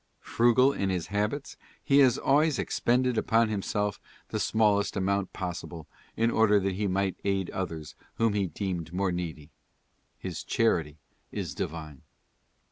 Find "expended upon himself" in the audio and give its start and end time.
2.57-4.01